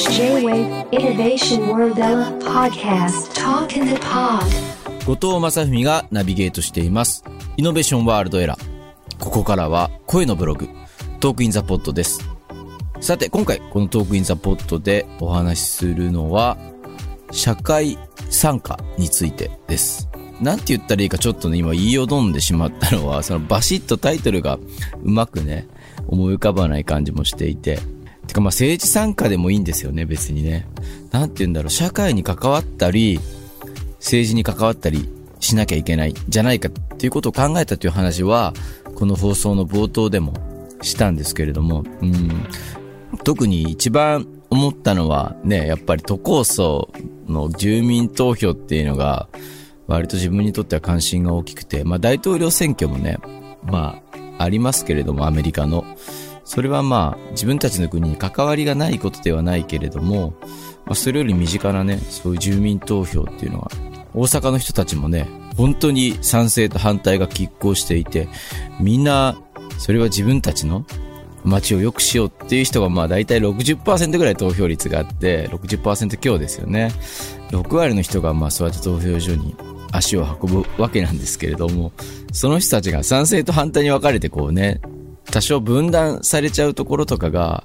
[0.00, 1.92] J-Wave Innovation World
[2.40, 4.40] Podcast Talk in the Pod
[5.04, 7.22] 後藤正文がナビゲートしています。
[7.58, 9.18] イノベーションワールド ERA。
[9.18, 10.70] ここからは声のブログ、
[11.20, 12.26] トークインザポッドです。
[13.02, 16.56] さて、今回このトークインザポッドでお話しするのは、
[17.30, 17.98] 社会
[18.30, 20.08] 参加についてです。
[20.40, 25.68] なんて言ったらいいかちょっとね、今言いよどんでしまったのは、そのバシッとタイトルがうまくね、
[26.08, 27.78] 思い浮かばない感じもしていて。
[28.30, 30.68] てかまあ政治参加でもいいんですよね、別にね。
[31.10, 33.18] なんて言うんだろう、社会に関わったり、
[33.98, 35.08] 政治に関わったり
[35.40, 38.54] しなきゃいけないじゃないかっていうことを考えたという話は、
[38.94, 40.34] この放送の冒頭でも
[40.80, 42.46] したんですけれども、うん、
[43.24, 46.88] 特に一番思ったのはね、やっぱり都構想
[47.26, 49.28] の住民投票っていうのが、
[49.88, 53.18] 割と自分にとっては関心が大きくて、まあ大統領選挙もね、
[53.64, 54.00] ま
[54.38, 55.84] あありますけれども、アメリカの。
[56.50, 60.34] それはまあ自分たちの国に関わりがないことではないけれども、
[60.84, 63.70] まあ、それより身近なね、そういう住民投票っていうのは、
[64.14, 68.26] 大阪の人たちもね、本当に賛成と反対が拮抗していて、
[68.80, 69.40] みんな、
[69.78, 70.84] それは自分たちの
[71.44, 76.90] 街を良くしようっていう人がまあ大体60%ぐらい投票率があって、60%強ですよね。
[77.52, 79.54] 6割の人がまあそうやって投票所に
[79.92, 81.92] 足を運ぶわけなんですけれども、
[82.32, 84.80] その人たちが賛成と反対に分かれてこうね、
[85.30, 87.64] 多少分断されちゃうところとかが、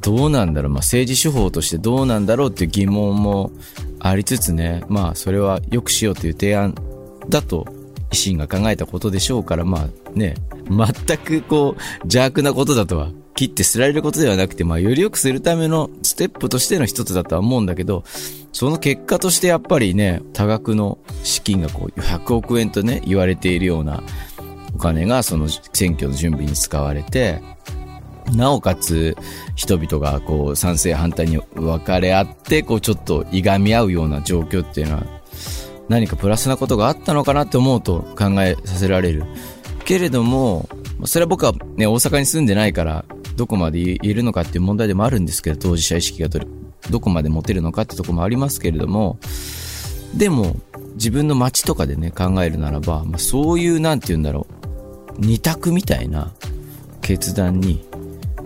[0.00, 3.52] どうなんだろう、まあ、政治手法としてどうなんだろうっていう疑問も
[3.98, 6.74] ありつつね、まあ、それは良くしようという提案
[7.28, 7.66] だと、
[8.10, 10.34] 維新が考えたことでしょうから、まあね、
[10.68, 18.04] 全くこう、邪悪なことだとは、切って捨てられることではなくて、まあ、より良くするためのステップとしての一つだとは思うんだけど、
[18.52, 24.02] その結果としてやっぱりね、多額の資金がこう、100億円とね、言われているような
[24.74, 27.42] お金がその選挙の準備に使われて、
[28.34, 29.16] なおかつ、
[29.56, 35.06] 人々がこう、賛成反対に分かれ合って、こう、ちょっといがみ合うような状況っていうのは、
[35.88, 39.24] 何かプラスなことがあったのかなって思うと考えさせられる。
[39.84, 40.68] けれども、
[41.04, 43.04] それは僕はね、大阪に住んでないから、
[43.36, 46.40] どこまで言えるのかっていう問題でもあるんですけど、当事者意識がど、
[46.90, 49.18] どこまで持てるのかってとこもありますけれども、
[50.14, 50.56] でも、
[50.94, 54.59] 自分の街とかでね、考えるならば、まあ、そういう、なんて言うんだろう、
[55.18, 56.32] 二択みたいな
[57.00, 57.84] 決断に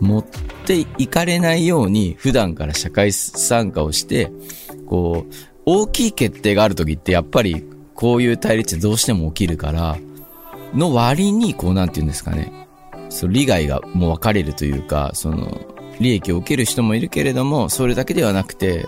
[0.00, 0.24] 持っ
[0.66, 4.30] ていかれないように、普段から社会参加をして、
[4.86, 5.34] こう、
[5.64, 7.64] 大きい決定がある時ってやっぱり
[7.94, 9.96] こういう対立どうしても起きるから、
[10.74, 12.52] の割に、こうなんて言うんですかね。
[13.10, 15.60] その利害がもう分かれるというか、その、
[16.00, 18.86] 利益を受ける人もいるけれども、それだけではなくて、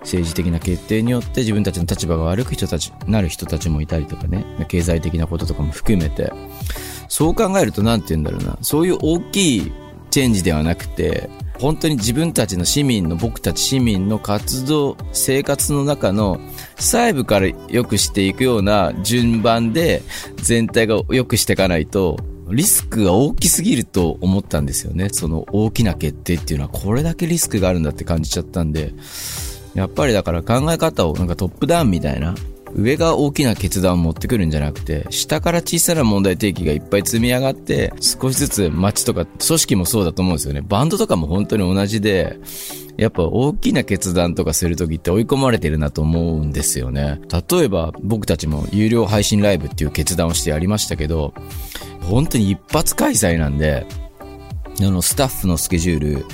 [0.00, 6.32] 政治的な決定によって自分たちの立場が悪く人たち、なる人たちもいたりとかね、経済的なこととかも含めて、
[7.12, 9.72] そう考えるとなんて言うんだろうな、そういう大きい
[10.08, 11.28] チェンジではなくて、
[11.60, 16.40] 本当に自分たちの市民の、僕たち市民の活動、生活の中の
[16.76, 20.00] 細部から良くしていくような順番で
[20.36, 22.16] 全体が良くしていかないと、
[22.48, 25.10] リスクが大きすぎると思ったんですよね。
[25.10, 28.94] その大きな決定っていうのはこれだけリスクがあるんだって感じちゃったんで、
[29.74, 32.34] やっぱりだから考え方をなんかトップダウンみたいな、
[32.74, 40.62] 上が大きな決断を持ってくるんじゃなくて、下から小さな問題提起がいっぱい積み上がって、少しずつ街とか組織もそうだと思うんですよね。
[40.62, 42.38] バンドとかも本当に同じで、
[42.96, 47.20] やっぱ大きな決断とかするときって追い込まれてるなと思うんですよね。
[47.50, 51.32] 例えば僕たちも有料配信ライブっていう決断をしてやりましたけど、
[52.02, 53.86] 本当に一発開催なんで、
[54.80, 56.26] あの、スタッフのスケジュール、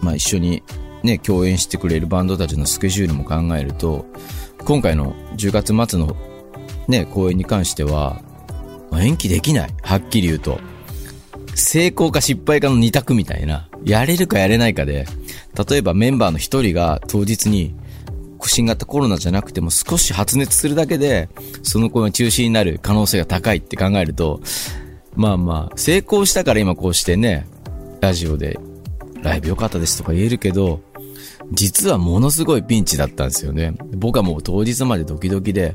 [0.00, 0.62] まあ一緒に
[1.02, 4.06] ね、共演してくれるバンドたちのスケジュールも考えると、
[4.64, 6.16] 今回の10月末の
[6.88, 8.22] ね、公演に関しては、
[8.94, 9.74] 延期できない。
[9.82, 10.60] はっきり言うと。
[11.54, 13.68] 成功か失敗かの二択みたいな。
[13.84, 15.06] やれるかやれないかで、
[15.68, 17.74] 例えばメンバーの一人が当日に
[18.46, 21.28] 新型コロナじゃなくても少し発熱するだけで、
[21.62, 24.40] その子が中止になる可能性が高いって考えると、
[25.14, 27.46] まあまあ、成功したから今こうしてね、
[28.00, 28.58] ラジオで
[29.22, 30.80] ライブ良かったですとか言えるけど、
[31.52, 33.74] 実はものすごいピンチだったんですよね。
[33.94, 35.74] 僕はもう当日までドキドキで、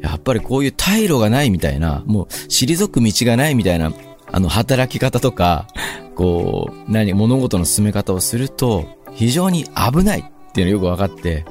[0.00, 3.92] やっぱりこういう退路がないみたいな、もう退く道がないみたいな、
[4.30, 5.68] あの働き方とか、
[6.14, 11.44] こう、何、物事の進め方をすると、非常に危ないっていうのよく分かって、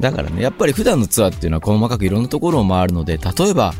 [0.00, 3.74] だからね、やっぱり普段のツアーっていうのは細かくいろんなところを回るので、例えば、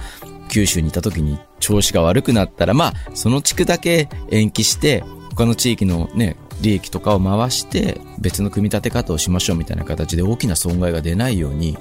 [0.49, 11.77] 九州にいた時に調子が悪くなったら、まあ、その地区だけ延期して、他の地域のね、利益とかを回して、別の組み立て方をしましょうみたいな形で大きな損害が出ないように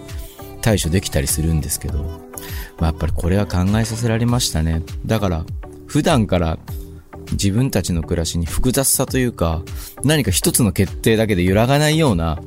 [0.62, 2.10] 対処できたりするんですけど、ま
[2.82, 4.84] あ、やっぱりこれは考えさせられましたね。
[5.06, 5.46] だから、
[5.86, 6.58] 普段から
[7.32, 9.62] 自分たちの暮らしに複雑さというか、
[10.04, 12.42] 何か一つの決定だけで揺らがないような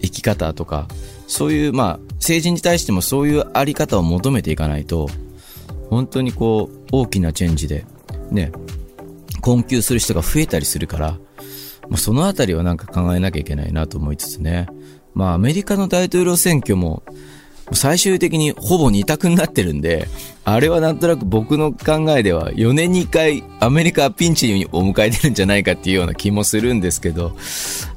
[0.00, 0.88] 生き方とか、
[1.26, 5.08] そういう、まあ、政治に対してもそういうあり方を求めていかないと、
[5.90, 7.84] 本当にこう、大きなチェンジで、
[8.30, 8.52] ね、
[9.40, 11.18] 困窮する人が増えたりするから、
[11.96, 14.68] そのあたりはなんか考えなきゃいけないなと思いつつね。
[15.14, 17.02] まあ、アメリカの大統領選挙も、
[17.72, 20.08] 最終的にほぼ二択になってるんで、
[20.46, 27.34] あれはなんとなく僕の考えでは4年に1回アメリカピンチにお迎えてるんじゃないかっていうような気もするんですけど、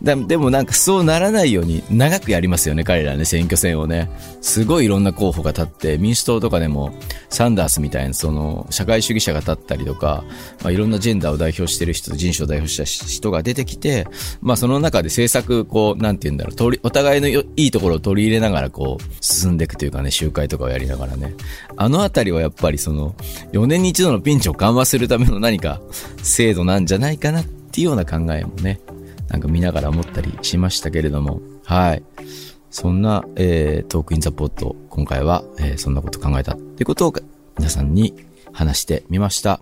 [0.02, 4.10] でもなんかそうならないように長くやりますよね、彼らね、選挙戦をね。
[4.42, 6.94] すごいいろんな候補が立って、民主党とかでも
[7.30, 10.24] サンダースみたいなその社会主義者が立ったりとか、
[10.64, 14.08] まあ、いろんなジェンダーを代表してる人、人種を代表した人が出てきて、
[14.42, 21.34] まあその中で政策、こう、なんて言うんだろう、お互いのいいところを取り入れながらこう、進んでいくというかね、集会とかをやりながらね。
[21.76, 23.16] あのあたりはやっぱりその、
[23.52, 25.82] 4年に一度のピンチを緩和するための何か
[26.24, 28.80] 制度なんじゃないかなっていうような考えもね、
[29.30, 32.04] なんか見ながら思ったりしましたけれども、はい。
[32.70, 37.14] そんな、えー、 Talk in the Pot、今回は、えー、そんなこと考えたっていうことを
[37.58, 38.14] 皆さんに
[38.52, 39.62] 話してみました。